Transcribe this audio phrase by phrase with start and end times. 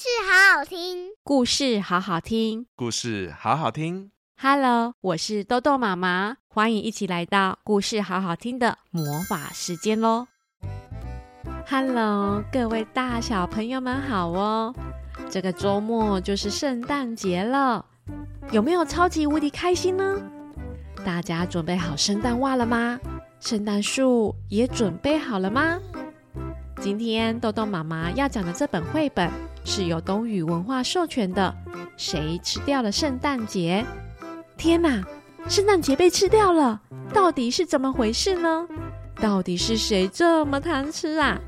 [0.00, 4.12] 事好好听，故事好好听，故事好好听。
[4.40, 10.28] Hello，我是豆豆妈妈，欢迎一起来到故事好好听的魔法时间喽
[11.68, 14.72] ！Hello，各位大小朋友们好哦！
[15.28, 17.84] 这个周末就是圣诞节了，
[18.52, 20.22] 有没有超级无敌开心呢？
[21.04, 23.00] 大家准备好圣诞袜了吗？
[23.40, 25.80] 圣诞树也准备好了吗？
[26.80, 29.28] 今天豆豆妈妈要讲的这本绘本
[29.64, 31.52] 是由东雨文化授权的。
[31.96, 33.84] 谁吃掉了圣诞节？
[34.56, 35.02] 天哪！
[35.48, 36.80] 圣诞节被吃掉了，
[37.12, 38.68] 到底是怎么回事呢？
[39.16, 41.40] 到底是谁这么贪吃啊？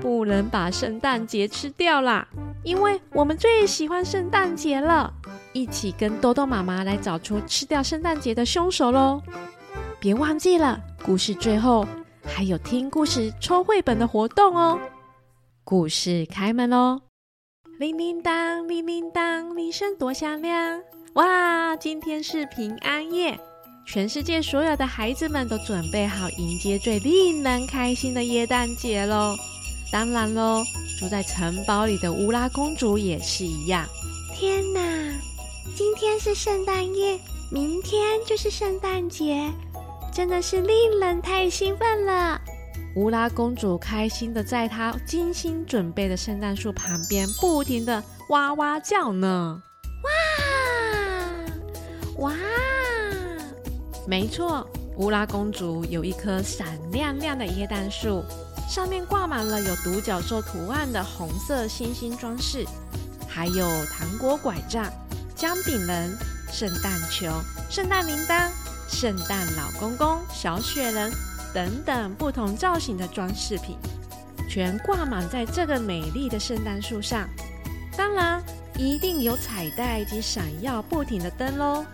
[0.00, 2.26] 不能把圣诞节吃掉啦，
[2.64, 5.12] 因为我们最喜欢圣诞节了。
[5.52, 9.22] 一起跟豆豆妈妈来找出吃掉圣诞节的凶手喽！
[10.00, 11.86] 别忘记了，故事最后
[12.34, 14.78] 还有听故事抽绘本的活动哦。
[15.64, 17.00] 故事开门喽！
[17.78, 20.80] 铃铃当，铃铃当，铃声多响亮！
[21.14, 23.38] 哇，今天是平安夜，
[23.86, 29.36] 全世界所有的孩子们都准备好迎接最令人开心的耶诞节喽！
[29.90, 30.62] 当然喽，
[30.98, 33.86] 住在城堡里的乌拉公主也是一样。
[34.34, 34.80] 天哪，
[35.74, 37.18] 今天是圣诞夜，
[37.50, 39.50] 明天就是圣诞节。
[40.18, 42.40] 真的是令人太兴奋了！
[42.96, 49.62] 乌拉公主开心的在她精心准备的圣诞树旁边不停的哇哇叫呢。
[52.18, 52.34] 哇哇！
[54.08, 58.24] 没错，乌拉公主有一棵闪亮亮的椰蛋树，
[58.68, 62.66] 上面挂满了有独角兽图案的红色星星装饰，
[63.28, 64.84] 还有糖果拐杖、
[65.36, 66.10] 姜饼人、
[66.50, 67.30] 圣诞球、
[67.70, 68.50] 圣诞铃铛。
[68.88, 71.12] 圣诞老公公、小雪人
[71.54, 73.76] 等等不同造型的装饰品，
[74.48, 77.28] 全挂满在这个美丽的圣诞树上。
[77.96, 78.42] 当然，
[78.76, 81.84] 一定有彩带及闪耀不停的灯喽。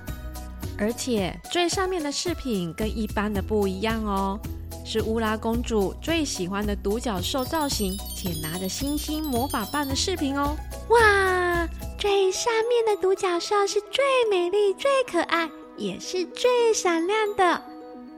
[0.78, 4.38] 而且最上面的饰品跟一般的不一样哦，
[4.84, 10.56] 是乌拉公主最喜欢的独角兽造型，且拿着星星魔法棒的饰品哦。
[10.88, 15.49] 哇，最上面的独角兽是最美丽、最可爱。
[15.77, 17.62] 也是最闪亮的，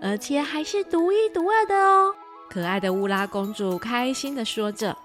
[0.01, 2.15] 而且还是独一无二的哦！
[2.51, 4.97] 可爱的乌拉公主开心的说着。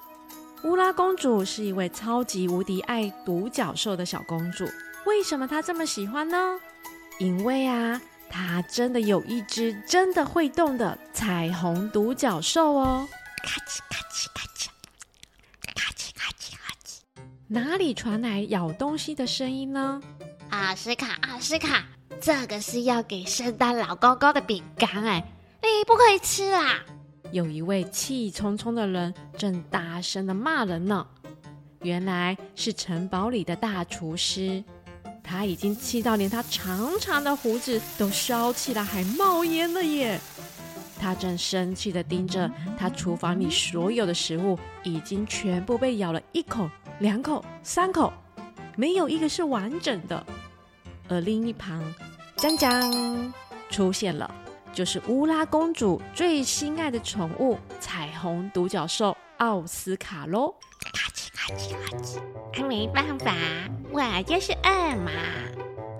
[0.63, 4.65] 乌拉公主是一位超级无敌爱独角兽的小公主，
[5.05, 6.59] 为什么她这么喜欢呢？
[7.19, 13.07] 因为啊，她真的有一只真的会动的彩虹独角兽哦！
[13.43, 14.67] 咔哧咔哧咔哧，
[15.75, 16.99] 咔哧咔哧咔哧，
[17.47, 19.99] 哪里传来咬东西的声音呢？
[20.51, 21.83] 奥斯卡，奥斯卡。
[22.19, 25.23] 这个是要给圣诞老公公的饼干哎，
[25.61, 26.79] 你不可以吃啦！
[27.31, 31.07] 有一位气冲冲的人正大声的骂人呢。
[31.81, 34.63] 原来是城堡里的大厨师，
[35.23, 40.19] 他已经气到连他长长的胡子都烧起来，还冒烟了耶！
[40.99, 46.69] 他正生气的盯着他厨房里所有的食物，已经全部被咬了一口、
[46.99, 48.13] 两口、三口，
[48.75, 50.23] 没有一个是完整的。
[51.11, 51.83] 而另一旁，
[52.37, 53.33] 江江
[53.69, 54.33] 出现了，
[54.71, 60.55] 就是乌拉公主最心爱的宠物——彩虹独角兽奥斯卡喽！
[60.93, 63.35] 咔哧咔哧咔哧，没办法，
[63.91, 65.11] 我就是饿嘛。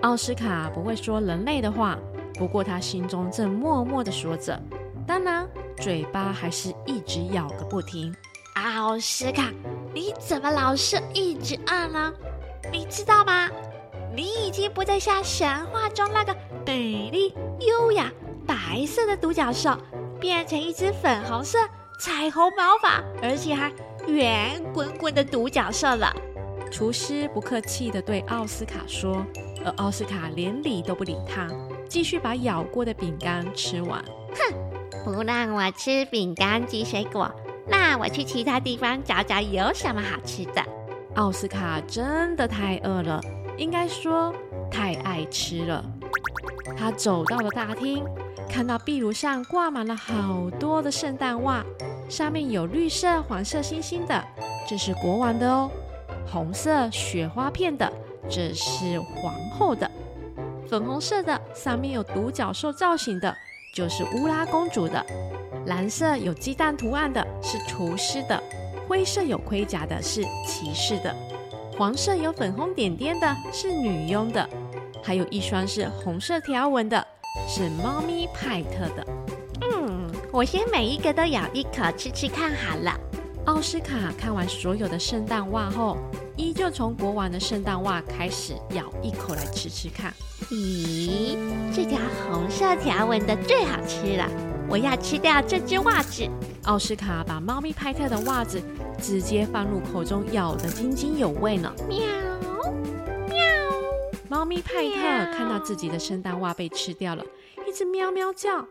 [0.00, 1.98] 奥斯卡不会说人类的话，
[2.34, 4.58] 不过他心中正默默的说着，
[5.06, 5.46] 当然
[5.76, 8.14] 嘴巴还是一直咬个不停。
[8.54, 9.50] 奥斯卡，
[9.92, 12.10] 你怎么老是一直饿呢？
[12.72, 13.50] 你知道吗？
[14.14, 16.36] 你已经不再像神话中那个
[16.66, 18.10] 美丽、优雅、
[18.46, 19.76] 白色的独角兽，
[20.20, 21.58] 变成一只粉红色、
[21.98, 23.72] 彩虹毛发，而且还
[24.06, 26.14] 圆滚滚的独角兽了。
[26.70, 29.24] 厨师不客气地对奥斯卡说，
[29.64, 31.48] 而奥斯卡连理都不理他，
[31.88, 34.02] 继续把咬过的饼干吃完。
[34.34, 37.30] 哼，不让我吃饼干及水果，
[37.66, 40.62] 那我去其他地方找找有什么好吃的。
[41.14, 43.20] 奥斯卡真的太饿了。
[43.56, 44.34] 应该说
[44.70, 45.84] 太爱吃了。
[46.76, 48.04] 他走到了大厅，
[48.48, 51.64] 看到壁炉上挂满了好多的圣诞袜，
[52.08, 54.24] 上面有绿色、黄色星星的，
[54.68, 55.68] 这是国王的哦；
[56.26, 57.92] 红色雪花片的，
[58.28, 59.86] 这是皇后的；
[60.68, 63.36] 粉红色的，上面有独角兽造型的，
[63.74, 65.04] 就是乌拉公主的；
[65.66, 68.40] 蓝色有鸡蛋图案的，是厨师的；
[68.88, 71.14] 灰色有盔甲的，是骑士的。
[71.76, 74.48] 黄色有粉红点点的是女佣的，
[75.02, 77.04] 还有一双是红色条纹的，
[77.48, 79.06] 是猫咪派特的。
[79.62, 82.98] 嗯，我先每一个都咬一口吃吃看好了。
[83.46, 85.96] 奥斯卡看完所有的圣诞袜后，
[86.36, 90.12] 依旧从国王的圣诞袜开始咬一口来吃吃看。
[90.50, 91.36] 咦，
[91.74, 91.98] 这条
[92.28, 94.28] 红色条纹的最好吃了，
[94.68, 96.28] 我要吃掉这只袜子。
[96.64, 98.62] 奥斯卡把猫咪派特的袜子
[99.02, 101.74] 直接放入口中，咬得津津有味呢。
[101.88, 101.98] 喵
[103.28, 103.36] 喵！
[104.28, 107.24] 猫咪派特看到自己的圣诞袜被吃掉了，
[107.66, 108.64] 一直喵喵叫。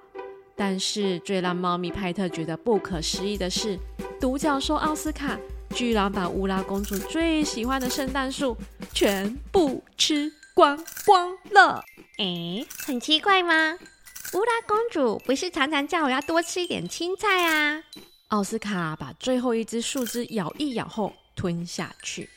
[0.55, 3.77] 但是最让猫咪派特觉得不可思议的是，
[4.21, 5.37] 独角兽奥斯卡
[5.71, 8.55] 居然把乌拉公主最喜欢的圣诞树
[8.93, 11.83] 全部吃光光了。
[12.19, 13.77] 诶，很奇怪吗？
[14.33, 17.83] 乌拉公主不是常常叫我要多吃一点青菜啊？
[18.31, 22.29] 奥斯卡把最后一只树枝咬一咬后吞下去。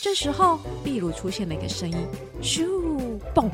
[0.00, 2.06] 这时候，壁炉出现了一个声音：
[2.40, 2.68] 咻
[3.34, 3.50] 嘣！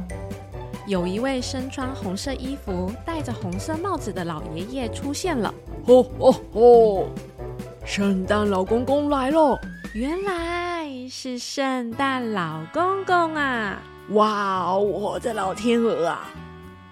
[0.87, 5.55] 有一位身穿红色衣服、戴着红色帽子的老爷爷出现了。
[5.87, 7.09] 吼吼吼！
[7.83, 9.59] 圣诞老公公来了！
[9.95, 13.81] 原来是圣诞老公公啊！
[14.11, 16.29] 哇，我的老天鹅啊！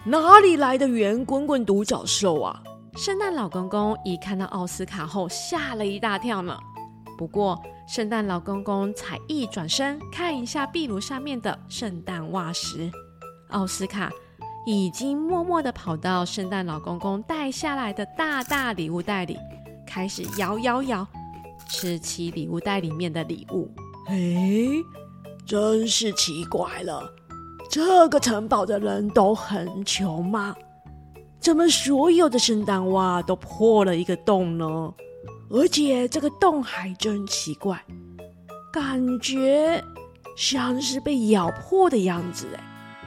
[0.04, 2.62] 哪里来的圆滚滚独角兽啊？
[2.96, 6.58] 圣诞老公公一看到奥斯卡后，吓了一大跳呢。
[7.18, 12.90] 不过，圣诞老公公才一转身看一下壁炉上面的圣诞袜时，
[13.50, 14.10] 奥斯卡
[14.66, 19.36] 已经默默地跑到圣诞老公公带下来的大大礼物袋里，
[19.86, 21.06] 开始摇摇摇，
[21.68, 23.70] 吃起礼物袋里面的礼物。
[24.08, 24.82] 诶，
[25.44, 27.12] 真是奇怪了，
[27.70, 30.56] 这个城堡的人都很穷吗？
[31.40, 34.94] 怎么所有的圣诞袜都破了一个洞呢？
[35.48, 37.80] 而且这个洞还真奇怪，
[38.72, 39.82] 感觉
[40.36, 42.60] 像是被咬破的样子诶。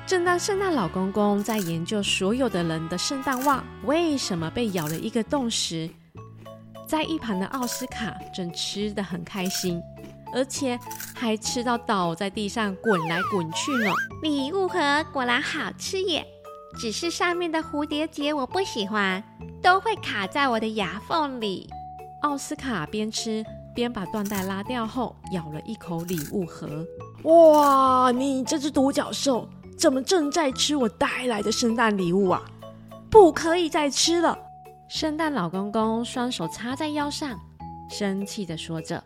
[0.07, 5.89] 正当圣诞老公公在研究所有的人的圣诞袜为什么被咬了一个洞时，
[6.87, 9.79] 在一旁的奥斯卡正吃得很开心，
[10.33, 10.79] 而且
[11.13, 13.91] 还吃到倒在地上滚来滚去呢。
[14.23, 14.79] 礼物盒
[15.11, 16.25] 果然好吃耶，
[16.79, 19.21] 只是上面的蝴蝶结我不喜欢，
[19.61, 21.69] 都会卡在我的牙缝里。
[22.21, 23.43] 奥斯卡边吃
[23.75, 26.85] 边把缎带拉掉后，咬了一口礼物盒。
[27.23, 29.45] 哇，你这只独角兽！
[29.77, 32.41] 怎么正在吃我带来的圣诞礼物啊？
[33.09, 34.39] 不可以再吃了！
[34.87, 37.37] 圣诞老公公双手插在腰上，
[37.89, 39.03] 生气的说着。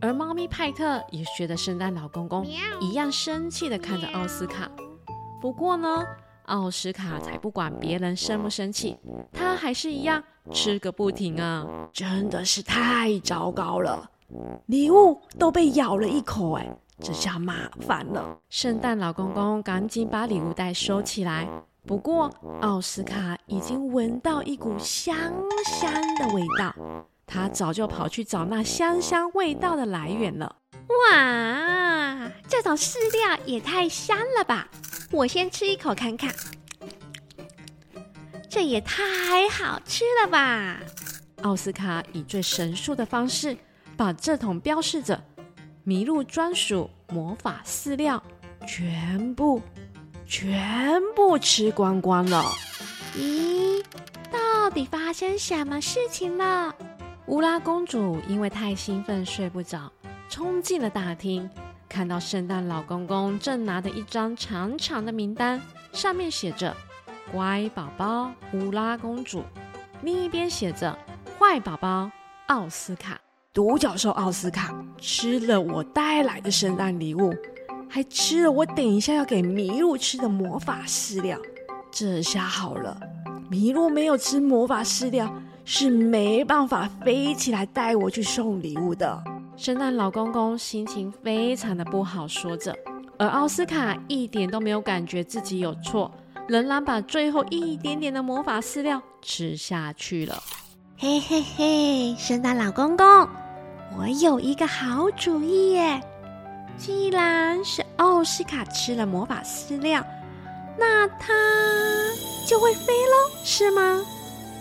[0.00, 2.44] 而猫咪派特也学着圣诞老公公
[2.80, 4.68] 一样生气的看着奥斯卡。
[5.40, 6.04] 不过呢，
[6.46, 8.96] 奥斯卡才不管别人生不生气，
[9.32, 10.22] 他还是一样
[10.52, 11.66] 吃个不停啊！
[11.92, 14.10] 真的是太糟糕了，
[14.66, 16.68] 礼物都被咬了一口哎！
[17.00, 21.48] 这下麻烦了，圣诞老公公赶紧把礼物袋收起来。
[21.84, 22.30] 不过，
[22.60, 25.16] 奥斯卡已经闻到一股香
[25.64, 26.72] 香的味道，
[27.26, 30.54] 他早就跑去找那香香味道的来源了。
[30.72, 34.68] 哇，这种饲料也太香了吧！
[35.12, 36.34] 我先吃一口看看，
[38.48, 40.80] 这也太好吃了吧！
[41.42, 43.54] 奥斯卡以最神速的方式
[43.94, 45.22] 把这桶标示着。
[45.84, 48.22] 麋鹿专属魔法饲料，
[48.66, 49.60] 全部
[50.24, 52.50] 全部吃光光了。
[53.16, 53.84] 咦，
[54.30, 56.74] 到底发生什么事情了？
[57.26, 59.92] 乌拉公主因为太兴奋睡不着，
[60.30, 61.50] 冲进了大厅，
[61.92, 65.60] 看到圣诞老公公正拿着一张长长的名单，
[65.92, 66.74] 上面写着
[67.30, 69.44] “乖宝宝乌拉公主”，
[70.02, 70.96] 另一边写着
[71.38, 72.10] “坏宝宝
[72.46, 73.20] 奥斯卡”。
[73.52, 77.30] 独角兽奥斯卡吃了我带来的圣诞礼物，
[77.90, 81.38] 还吃了我等一下要给麋鹿吃的魔法饲料。
[81.90, 82.98] 这下好了，
[83.50, 85.30] 麋鹿没有吃魔法饲料，
[85.66, 89.22] 是没办法飞起来带我去送礼物的。
[89.56, 92.74] 圣诞老公公心情非常的不好，说着，
[93.18, 96.10] 而奥斯卡一点都没有感觉自己有错，
[96.48, 100.42] 仍然把最后一点点的魔法饲料吃下去了。
[100.98, 103.06] 嘿嘿嘿，圣诞老公公。
[103.98, 106.00] 我有一个好主意耶！
[106.78, 110.02] 既然是奥斯卡吃了魔法饲料，
[110.78, 111.32] 那他
[112.48, 114.02] 就会飞喽，是吗？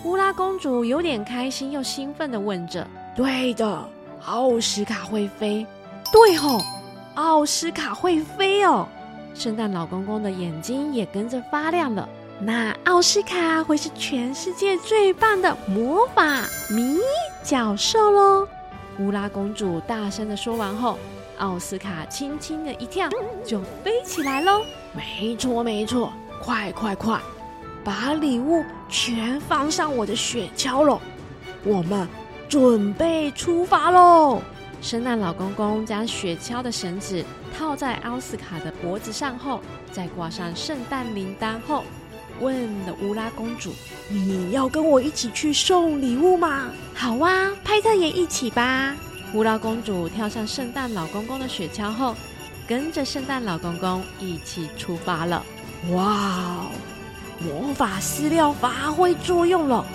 [0.03, 2.85] 乌拉公主有点开心又兴奋的问着。
[3.15, 3.89] 对的，
[4.25, 5.65] 奥斯卡会飞。
[6.11, 6.61] 对哦，
[7.15, 8.87] 奥斯卡会飞哦！
[9.33, 12.07] 圣诞老公公的眼睛也跟着发亮了。
[12.39, 16.97] 那奥斯卡会是全世界最棒的魔法迷
[17.43, 18.47] 角兽喽！
[18.99, 20.97] 乌拉公主大声的说完后，
[21.37, 23.07] 奥斯卡轻轻的一跳，
[23.45, 24.61] 就飞起来喽。
[24.93, 26.11] 没错，没错，
[26.41, 27.19] 快快快，
[27.83, 30.99] 把礼物全放上我的雪橇喽！
[31.63, 32.07] 我们
[32.51, 34.41] 准备出发喽！
[34.81, 37.23] 圣诞老公公将雪橇的绳子
[37.57, 39.61] 套在奥斯卡的脖子上后，
[39.93, 41.85] 再挂上圣诞铃铛后，
[42.41, 43.71] 问了乌拉公主
[44.11, 48.93] ：“你要跟我一起去送礼物吗？”“好啊，派特也一起吧。”
[49.33, 52.13] 乌拉公主跳上圣诞老公公的雪橇后，
[52.67, 55.41] 跟着圣诞老公公一起出发了。
[55.91, 56.65] 哇，
[57.39, 59.85] 魔法饲料发挥作用了！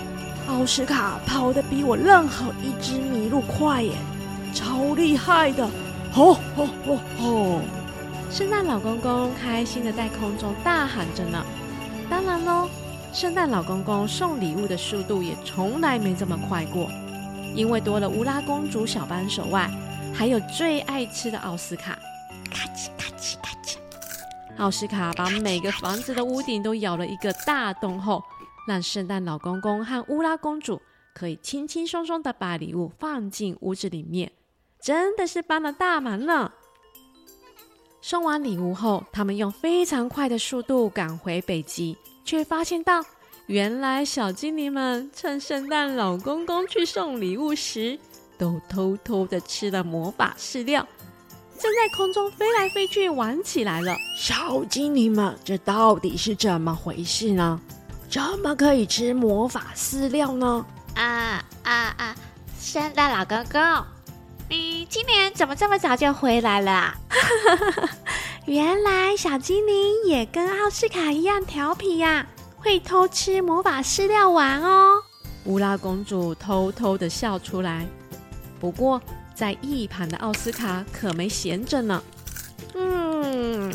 [0.47, 3.91] 奥斯卡跑得比我任何一只麋鹿快耶！
[4.53, 5.69] 超厉害的！
[6.11, 7.61] 吼吼吼吼！
[8.31, 11.45] 圣诞老公公开心的在空中大喊着呢。
[12.09, 12.69] 当然喽，
[13.13, 16.89] 圣诞老公公送礼物的速度也从来没这么快过，
[17.53, 19.69] 因为多了乌拉公主小扳手外，
[20.13, 21.99] 还有最爱吃的奥斯卡。
[22.49, 23.75] 咔哧咔哧咔哧！
[24.57, 28.23] 奥斯卡把每个房子的屋顶都咬了一个大洞后，
[28.67, 30.81] 让圣诞老公公和乌拉公主
[31.15, 34.31] 可以轻轻松松的把礼物放进屋子里面。
[34.79, 36.51] 真的是帮了大忙呢！
[38.01, 43.03] 送完礼物后，他们用非常快的速度赶回北极，却发现到
[43.47, 47.97] 原来小精灵们趁圣诞老公公去送礼物时，
[48.37, 50.87] 都偷偷的吃了魔法饲料，
[51.57, 53.95] 正在空中飞来飞去玩起来了。
[54.15, 57.59] 小精灵们，这到底是怎么回事呢？
[58.09, 60.65] 怎么可以吃魔法饲料呢？
[60.95, 62.15] 啊啊啊！
[62.59, 63.61] 圣诞老公公。
[64.49, 66.95] 你今年怎么这么早就回来了啊？
[68.45, 75.03] 原来小精灵也跟奥斯卡一样调皮呀，会偷吃魔法饲料玩哦。
[75.43, 77.85] 乌拉公主偷偷的笑出来。
[78.59, 79.01] 不过
[79.35, 82.01] 在一旁的奥斯卡可没闲着呢。
[82.73, 83.73] 嗯，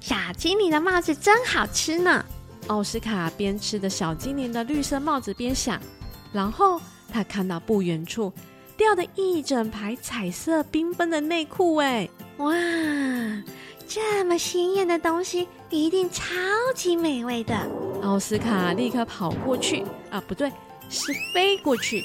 [0.00, 2.24] 小精灵的帽子真好吃呢。
[2.70, 5.80] 奥斯卡边吃着小精灵的绿色帽子边想，
[6.32, 6.80] 然后
[7.12, 8.32] 他看到不远处。
[8.76, 12.08] 掉的一整排彩色缤纷的内裤，哎，
[12.38, 12.54] 哇，
[13.88, 16.24] 这么鲜艳的东西，一定超
[16.74, 17.54] 级美味的。
[18.02, 20.50] 奥斯卡立刻跑过去，啊，不对，
[20.88, 22.00] 是飞过去，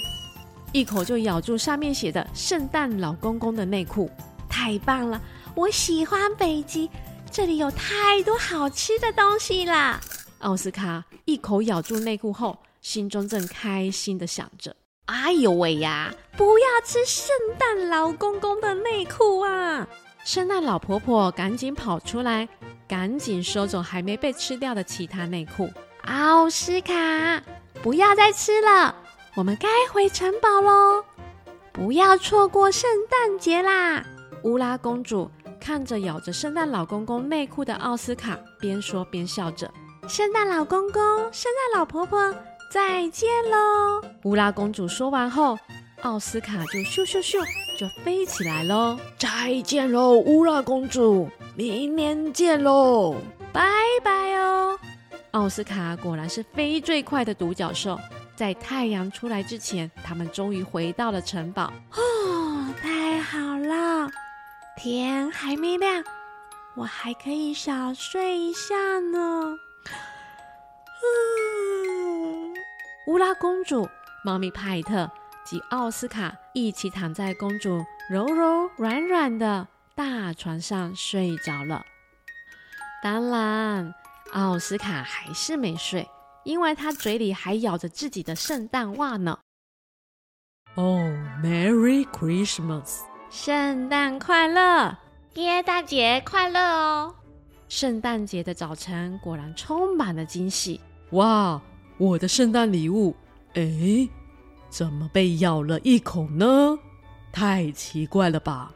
[0.73, 4.09] 一口就咬住上面写的“圣诞老公公”的内裤，
[4.49, 5.21] 太棒了！
[5.53, 6.89] 我喜欢北极，
[7.31, 10.01] 这里有太多好吃的东西啦。
[10.45, 14.75] 奥斯卡一口咬住内裤后，心中正开心的想着。
[15.05, 16.13] 哎呦喂呀！
[16.37, 19.87] 不要吃圣诞老公公的内裤啊！
[20.23, 22.47] 圣诞老婆婆赶紧跑出来，
[22.87, 25.67] 赶紧收走还没被吃掉的其他内裤。
[26.03, 27.41] 奥斯卡，
[27.81, 28.95] 不要再吃了，
[29.33, 31.03] 我们该回城堡喽！
[31.73, 34.05] 不要错过圣诞节啦！
[34.43, 39.71] 乌拉公主看着咬着圣诞老公公内裤的奥斯卡，边说边笑着
[40.07, 42.33] ：“圣诞老公公，圣诞老婆婆。”
[42.71, 44.01] 再见喽！
[44.23, 45.57] 乌拉公主说完后，
[46.01, 47.39] 奥斯卡就咻咻咻
[47.79, 48.97] 就飞起来喽。
[49.17, 53.15] 再见喽，乌拉公主，明年见喽，
[53.53, 53.71] 拜
[54.03, 54.77] 拜哦！
[55.31, 57.97] 奥斯卡果然是飞最快的独角兽，
[58.35, 61.71] 在太阳出来之前，他们终于回到了城堡。
[61.93, 64.09] 哦，太好了，
[64.75, 66.03] 天还没亮，
[66.75, 69.55] 我还可以小睡一下呢。
[73.07, 73.87] 乌拉公主、
[74.23, 75.09] 猫咪派特
[75.45, 81.85] 及奥斯卡一起躺在公主柔柔软软的大床上睡着了。
[83.03, 83.93] 当然，
[84.33, 86.09] 奥斯卡还是没睡，
[86.43, 89.37] 因为他嘴里还咬着自己的圣诞袜呢。
[90.75, 90.99] 哦
[91.43, 93.01] ，Merry Christmas！
[93.29, 94.97] 圣诞快乐，
[95.35, 97.15] 耶诞节快乐哦！
[97.75, 100.79] 圣诞节的早晨果然充满了惊喜。
[101.09, 101.61] 哇！
[101.97, 103.13] 我的圣诞礼物，
[103.55, 104.07] 哎，
[104.69, 106.79] 怎么被咬了一口呢？
[107.33, 108.71] 太奇怪了吧！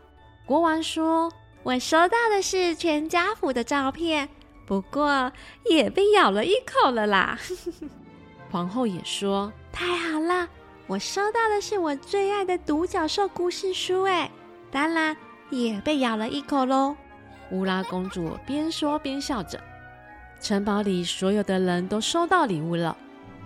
[0.46, 1.32] 国王说
[1.64, 4.28] ：“我收到的是全家福的照片，
[4.66, 5.32] 不过
[5.70, 7.40] 也被咬了一口了啦。
[8.52, 10.46] ”皇后也说：“太好了，
[10.88, 14.30] 我收到的是我最爱的独角兽故事书，哎，
[14.70, 15.16] 当然
[15.52, 16.98] 也被咬了一口喽。”
[17.52, 19.60] 乌拉公主边说边笑着。
[20.42, 22.96] 城堡里所有的人都收到礼物了。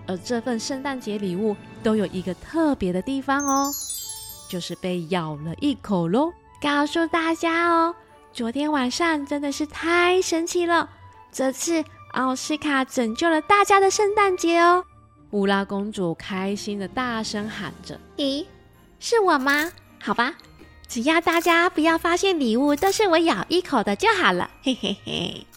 [0.06, 3.72] 而这份圣诞节礼物都有一个特别的地方哦，
[4.50, 6.32] 就是被咬了一口喽。
[6.62, 7.96] 告诉大家哦，
[8.34, 10.90] 昨天晚上真的是太神奇了，
[11.32, 14.84] 这次奥斯卡拯救了大家的圣诞节哦。
[15.32, 18.46] 乌拉公主开心的大声喊着：“咦，
[19.00, 19.72] 是我吗？
[20.02, 20.34] 好吧，
[20.88, 25.48] 只要大家不要发现礼物都是我咬一口的就好了。”嘿嘿嘿。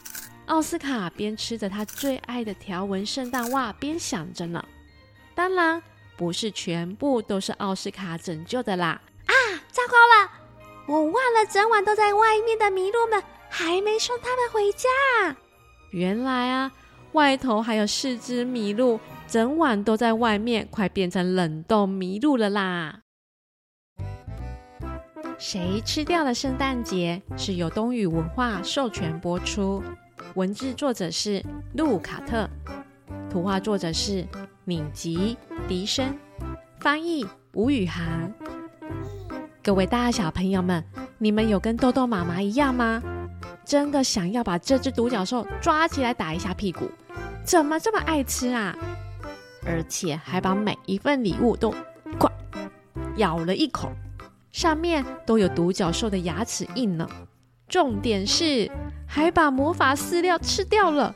[0.47, 4.65] 奥斯卡边吃着他最爱的条纹圣诞袜，边想着呢。
[5.35, 5.83] 当然，
[6.17, 9.01] 不是全部都是奥斯卡拯救的啦！
[9.27, 9.35] 啊，
[9.73, 10.31] 糟糕了，
[10.87, 15.37] 我忘了整晚都在外面的麋鹿们还没送他们回家。
[15.91, 16.71] 原来啊，
[17.13, 23.01] 外头还有四只麋鹿，整晚都在外面，快变成冷冻麋鹿了啦！
[25.39, 27.21] 谁吃掉了圣诞节？
[27.37, 29.83] 是由东雨文化授权播出，
[30.35, 32.49] 文字作者是路卡特，
[33.31, 34.27] 图画作者是
[34.65, 35.37] 敏吉
[35.69, 36.17] 迪生，
[36.81, 38.33] 翻译吴雨涵。
[39.63, 40.83] 各位大小朋友们，
[41.19, 43.03] 你们有跟豆豆妈妈一样吗？
[43.63, 46.91] 真的想要把这只独角兽抓起来打一下屁股？
[47.45, 48.75] 怎么这么爱吃啊？
[49.67, 51.75] 而且还把每一份礼物都
[52.19, 52.31] 快
[53.17, 53.93] 咬了一口。
[54.57, 57.07] 上面都有独角兽的牙齿印呢。
[57.69, 58.71] 重点是
[59.07, 61.15] 还把魔法饲料吃掉了。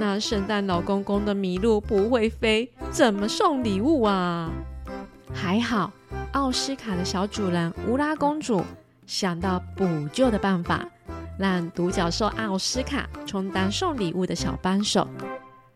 [0.00, 4.50] 那圣诞老公公的麋鹿不会飞，怎么送礼物啊？
[5.32, 5.92] 还好，
[6.32, 8.64] 奥斯卡的小主人乌拉公主
[9.06, 10.84] 想到补救的办法，
[11.38, 15.06] 让独角兽奥斯卡充当送礼物的小帮手，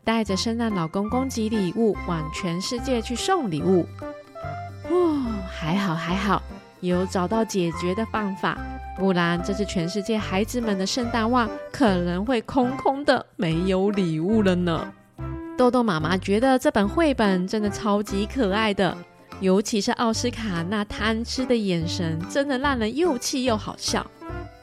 [0.03, 3.87] 带着圣诞老公公及礼物往全世界去送礼物。
[4.91, 6.43] 哦，还好，还好。
[6.81, 8.59] 有找到解决的方法，
[8.99, 14.93] 不然这次全世界孩子们的圣诞袜可能会空空的，没有礼物了呢。
[15.57, 18.97] 豆豆妈妈觉得这本绘本真的超级可爱的，
[19.41, 24.07] 尤其是奥斯卡那贪吃的眼神，真的让人又气又好笑。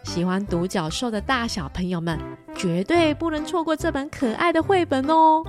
[0.03, 2.19] 喜欢独角兽的大小朋友们，
[2.55, 5.43] 绝对不能错过这本可爱的绘本哦。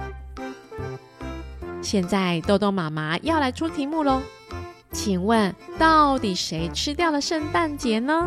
[1.82, 4.22] 现在豆豆妈妈要来出题目喽。
[4.94, 8.26] 请问，到底谁吃掉了圣诞节呢？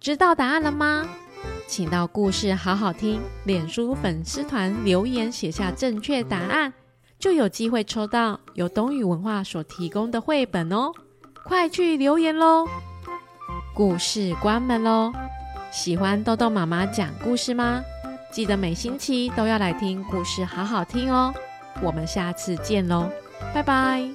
[0.00, 1.04] 知道答案了吗？
[1.66, 6.72] 请到故事好好听脸书粉丝团留言写下正确答案，
[7.18, 10.92] 就有机会抽到由东雨文化所提供的绘本哦！
[11.44, 12.66] 快去留言喽！
[13.74, 15.12] 故事关门喽！
[15.72, 17.82] 喜欢豆豆妈妈讲故事吗？
[18.32, 21.34] 记得每星期都要来听故事好好听哦！
[21.82, 23.10] 我们下次见喽，
[23.52, 24.08] 拜拜！